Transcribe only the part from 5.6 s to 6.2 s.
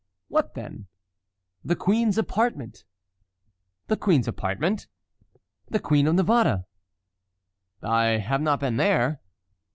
"The Queen of